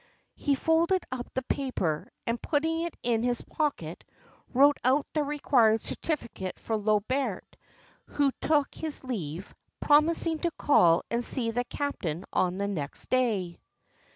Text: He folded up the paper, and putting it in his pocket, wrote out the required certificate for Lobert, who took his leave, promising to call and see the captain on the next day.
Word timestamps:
He 0.35 0.55
folded 0.55 1.03
up 1.11 1.31
the 1.35 1.43
paper, 1.43 2.07
and 2.25 2.41
putting 2.41 2.81
it 2.81 2.97
in 3.03 3.21
his 3.21 3.43
pocket, 3.43 4.03
wrote 4.51 4.77
out 4.83 5.05
the 5.13 5.23
required 5.23 5.79
certificate 5.81 6.57
for 6.57 6.75
Lobert, 6.75 7.55
who 8.07 8.31
took 8.41 8.73
his 8.73 9.03
leave, 9.03 9.53
promising 9.79 10.39
to 10.39 10.49
call 10.57 11.03
and 11.11 11.23
see 11.23 11.51
the 11.51 11.65
captain 11.65 12.25
on 12.33 12.57
the 12.57 12.67
next 12.67 13.11
day. 13.11 13.59